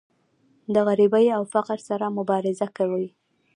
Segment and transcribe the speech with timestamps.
[0.73, 3.07] د غریبۍ او فقر سره مبارزه کوي.